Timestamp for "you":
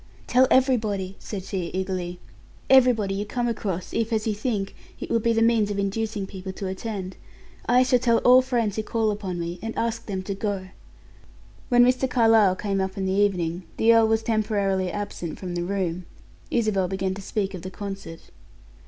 3.13-3.23, 4.25-4.33